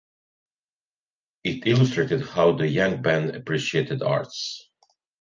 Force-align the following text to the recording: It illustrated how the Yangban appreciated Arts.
It 1.43 1.67
illustrated 1.67 2.21
how 2.23 2.53
the 2.53 2.63
Yangban 2.63 3.35
appreciated 3.39 4.01
Arts. 4.01 4.67